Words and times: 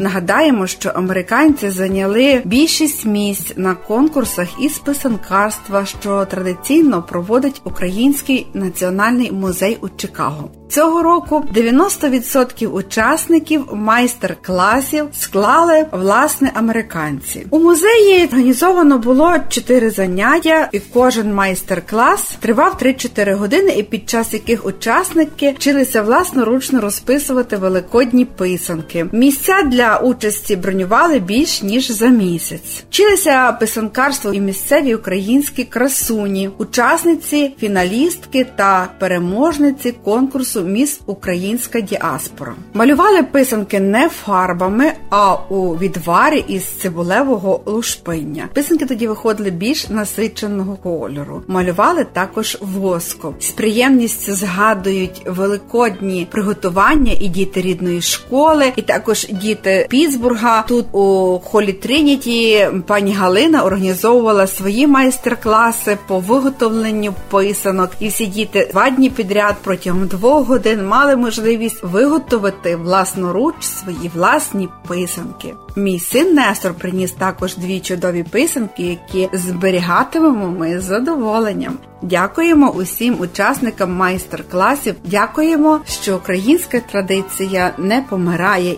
Нагадаємо, 0.00 0.66
що 0.66 0.88
американці 0.88 1.70
зайняли 1.70 2.42
більшість 2.44 3.06
місць 3.06 3.52
на 3.56 3.74
конкурсах 3.74 4.48
із 4.60 4.78
писанкарства, 4.78 5.84
що 5.84 6.24
традиційно 6.24 7.02
проводить 7.02 7.60
Український 7.64 8.46
національний 8.54 9.32
музей 9.32 9.78
у 9.80 9.88
Чикаго. 9.88 10.50
Цього 10.68 11.02
року 11.02 11.44
90% 11.54 12.66
учасників 12.66 13.64
майстер-класів 13.72 15.08
склали 15.12 15.86
власне 15.92 16.50
американці. 16.54 17.46
У 17.50 17.58
музеї 17.58 18.24
організовано 18.24 18.98
було 18.98 19.34
4 19.48 19.90
заняття, 19.90 20.68
і 20.72 20.80
кожен 20.80 21.34
майстер-клас 21.34 22.36
тривав 22.40 22.78
3-4 22.82 23.34
години, 23.34 23.72
і 23.72 23.82
під 23.82 24.10
час 24.10 24.32
яких 24.32 24.66
учасники 24.66 25.54
вчилися 25.58 26.02
власноручно 26.02 26.80
розписувати 26.80 27.56
великодні 27.56 28.24
писанки. 28.24 29.06
Місця 29.12 29.62
для 29.62 29.98
участі 29.98 30.56
бронювали 30.56 31.18
більш 31.18 31.62
ніж 31.62 31.90
за 31.90 32.06
місяць. 32.06 32.84
Вчилися 32.90 33.52
писанкарству 33.52 34.32
і 34.32 34.40
місцеві 34.40 34.94
українські 34.94 35.64
красуні, 35.64 36.50
учасниці, 36.58 37.54
фіналістки 37.60 38.46
та 38.56 38.88
переможниці 38.98 39.92
конкурсу 40.04 40.57
конкурсу 40.58 40.64
Міс 40.64 41.00
Українська 41.06 41.80
діаспора. 41.80 42.54
Малювали 42.74 43.22
писанки 43.22 43.80
не 43.80 44.08
фарбами, 44.08 44.92
а 45.10 45.34
у 45.34 45.76
відварі 45.76 46.44
із 46.48 46.64
цибулевого 46.64 47.60
лушпиння. 47.66 48.48
Писанки 48.54 48.86
тоді 48.86 49.08
виходили 49.08 49.50
більш 49.50 49.88
насиченого 49.88 50.76
кольору. 50.76 51.42
Малювали 51.48 52.06
також 52.12 52.58
воском. 52.60 53.34
З 53.40 53.50
приємністю 53.50 54.34
згадують 54.34 55.22
великодні 55.26 56.26
приготування 56.30 57.12
і 57.20 57.28
діти 57.28 57.60
рідної 57.60 58.02
школи, 58.02 58.72
і 58.76 58.82
також 58.82 59.26
діти 59.30 59.86
Пітсбурга. 59.90 60.62
Тут 60.62 60.86
у 60.92 61.38
холі 61.44 61.72
Трініті 61.72 62.68
пані 62.86 63.12
Галина 63.12 63.64
організовувала 63.64 64.46
свої 64.46 64.86
майстер-класи 64.86 65.98
по 66.06 66.18
виготовленню 66.18 67.14
писанок, 67.30 67.90
і 68.00 68.08
всі 68.08 68.26
діти 68.26 68.68
два 68.72 68.90
дні 68.90 69.10
підряд 69.10 69.54
протягом 69.62 70.06
двох 70.06 70.47
годин 70.48 70.86
мали 70.86 71.16
можливість 71.16 71.82
виготовити 71.82 72.76
власноруч 72.76 73.54
свої 73.60 74.10
власні 74.14 74.68
писанки. 74.88 75.54
Мій 75.76 76.00
син 76.00 76.34
Нестор 76.34 76.74
приніс 76.74 77.12
також 77.12 77.56
дві 77.56 77.80
чудові 77.80 78.22
писанки, 78.22 78.82
які 78.82 79.38
зберігатимемо 79.38 80.48
ми 80.48 80.80
з 80.80 80.84
задоволенням. 80.84 81.78
Дякуємо 82.02 82.70
усім 82.70 83.20
учасникам 83.20 83.92
майстер-класів. 83.92 84.94
Дякуємо, 85.04 85.80
що 85.86 86.16
українська 86.16 86.80
традиція 86.80 87.74
не 87.78 88.04
помирає. 88.10 88.76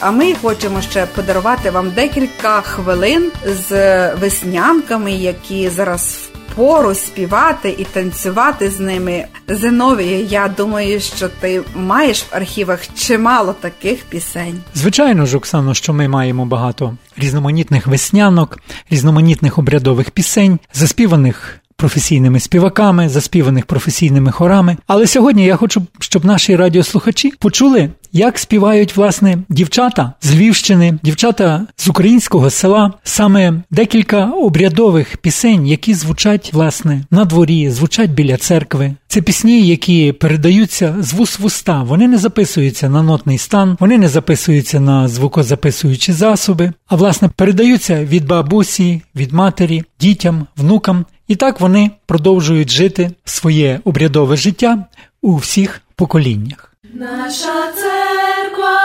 А 0.00 0.10
ми 0.10 0.34
хочемо 0.42 0.80
ще 0.80 1.06
подарувати 1.06 1.70
вам 1.70 1.90
декілька 1.90 2.60
хвилин 2.60 3.30
з 3.46 3.70
веснянками, 4.14 5.12
які 5.12 5.68
зараз 5.68 6.27
пору 6.58 6.94
співати 6.94 7.74
і 7.78 7.84
танцювати 7.84 8.70
з 8.70 8.80
ними. 8.80 9.24
Зиновію, 9.48 10.24
я 10.24 10.48
думаю, 10.48 11.00
що 11.00 11.28
ти 11.28 11.62
маєш 11.74 12.22
в 12.22 12.26
архівах 12.30 12.80
чимало 12.96 13.52
таких 13.52 14.04
пісень. 14.04 14.60
Звичайно 14.74 15.26
ж, 15.26 15.36
Оксано, 15.36 15.74
що 15.74 15.92
ми 15.92 16.08
маємо 16.08 16.46
багато 16.46 16.96
різноманітних 17.16 17.86
веснянок, 17.86 18.58
різноманітних 18.90 19.58
обрядових 19.58 20.10
пісень, 20.10 20.58
заспіваних. 20.72 21.60
Професійними 21.80 22.40
співаками, 22.40 23.08
заспіваних 23.08 23.66
професійними 23.66 24.30
хорами. 24.32 24.76
Але 24.86 25.06
сьогодні 25.06 25.44
я 25.44 25.56
хочу, 25.56 25.86
щоб 25.98 26.24
наші 26.24 26.56
радіослухачі 26.56 27.32
почули 27.38 27.90
як 28.12 28.38
співають 28.38 28.96
власне 28.96 29.38
дівчата 29.48 30.12
з 30.22 30.34
Львівщини, 30.34 30.98
дівчата 31.02 31.66
з 31.76 31.88
українського 31.88 32.50
села, 32.50 32.92
саме 33.04 33.62
декілька 33.70 34.24
обрядових 34.24 35.16
пісень, 35.16 35.66
які 35.66 35.94
звучать 35.94 36.52
власне 36.52 37.04
на 37.10 37.24
дворі, 37.24 37.70
звучать 37.70 38.10
біля 38.10 38.36
церкви. 38.36 38.94
Це 39.08 39.22
пісні, 39.22 39.66
які 39.66 40.12
передаються 40.12 40.96
з 41.00 41.12
вуст 41.12 41.38
в 41.38 41.44
уста. 41.44 41.82
Вони 41.82 42.08
не 42.08 42.18
записуються 42.18 42.88
на 42.88 43.02
нотний 43.02 43.38
стан, 43.38 43.76
вони 43.80 43.98
не 43.98 44.08
записуються 44.08 44.80
на 44.80 45.08
звукозаписуючі 45.08 46.12
засоби, 46.12 46.72
а 46.86 46.96
власне 46.96 47.28
передаються 47.36 48.04
від 48.04 48.26
бабусі, 48.26 49.02
від 49.16 49.32
матері, 49.32 49.84
дітям, 50.00 50.46
внукам. 50.56 51.04
І 51.28 51.36
так 51.36 51.60
вони 51.60 51.90
продовжують 52.06 52.70
жити 52.70 53.10
своє 53.24 53.80
обрядове 53.84 54.36
життя 54.36 54.84
у 55.22 55.36
всіх 55.36 55.80
поколіннях. 55.96 56.74
Наша 56.94 57.72
церква 57.72 58.80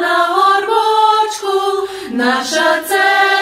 на 0.00 0.26
горбочку, 0.26 1.88
наша 2.12 2.82
церква 2.88 3.33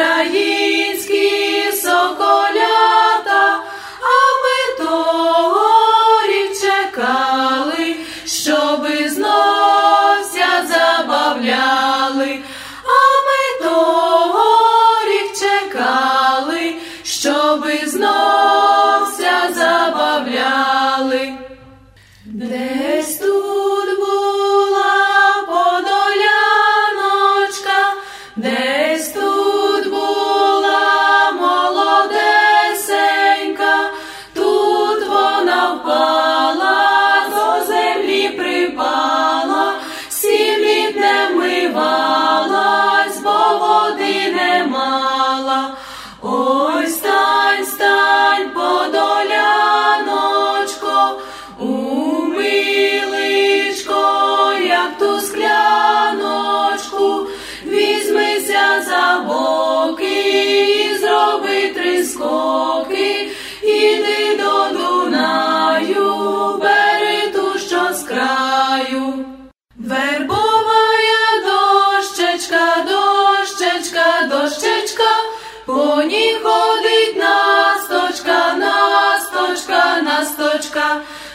Українські 0.00 1.72
соколята, 1.72 3.60
а 4.00 4.14
ми 4.42 4.58
торік 4.78 6.52
чекали, 6.60 7.96
щоби 8.26 9.08
зносся 9.08 10.48
забавляли, 10.68 12.38
а 12.84 13.00
ми 13.26 13.42
торік 13.62 15.28
чекали, 15.38 16.74
щоби 17.02 17.80
зносся 17.86 19.34
забавляли. 19.54 21.32
Десь 22.24 22.89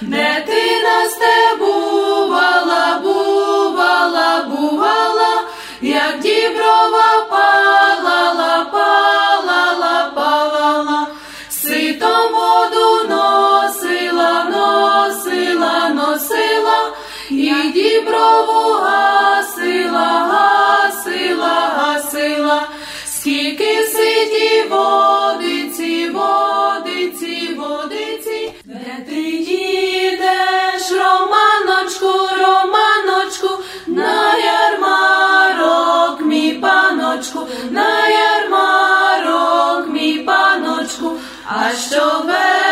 де 0.01 0.44
ти 0.47 0.64
watched 41.85 41.99
over. 41.99 42.64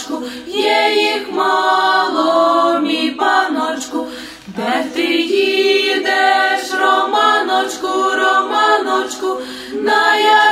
садочку, 0.00 0.22
є 0.46 0.94
їх 0.94 1.32
мало, 1.32 2.80
мій 2.80 3.10
паночку, 3.10 4.06
де 4.46 4.84
ти 4.94 5.06
їдеш, 5.22 6.74
романочку, 6.80 7.88
романочку, 8.16 9.36
на 9.72 10.16
я. 10.16 10.49